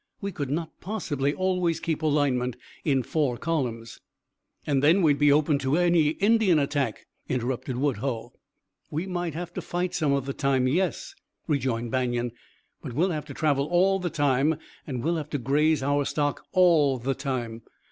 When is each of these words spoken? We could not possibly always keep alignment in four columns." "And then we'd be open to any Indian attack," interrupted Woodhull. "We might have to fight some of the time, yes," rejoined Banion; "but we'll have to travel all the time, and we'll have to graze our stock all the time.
We 0.19 0.31
could 0.31 0.49
not 0.49 0.79
possibly 0.81 1.31
always 1.31 1.79
keep 1.79 2.01
alignment 2.01 2.55
in 2.83 3.03
four 3.03 3.37
columns." 3.37 3.99
"And 4.65 4.81
then 4.81 5.03
we'd 5.03 5.19
be 5.19 5.31
open 5.31 5.59
to 5.59 5.77
any 5.77 6.07
Indian 6.07 6.57
attack," 6.57 7.05
interrupted 7.29 7.77
Woodhull. 7.77 8.33
"We 8.89 9.05
might 9.05 9.35
have 9.35 9.53
to 9.53 9.61
fight 9.61 9.93
some 9.93 10.11
of 10.11 10.25
the 10.25 10.33
time, 10.33 10.67
yes," 10.67 11.13
rejoined 11.45 11.91
Banion; 11.91 12.31
"but 12.81 12.93
we'll 12.93 13.11
have 13.11 13.25
to 13.25 13.35
travel 13.35 13.67
all 13.67 13.99
the 13.99 14.09
time, 14.09 14.55
and 14.87 15.03
we'll 15.03 15.17
have 15.17 15.29
to 15.29 15.37
graze 15.37 15.83
our 15.83 16.03
stock 16.03 16.45
all 16.51 16.97
the 16.97 17.13
time. 17.13 17.61